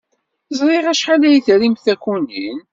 [0.57, 2.59] Ẓriɣ acḥal ay trimt takunin.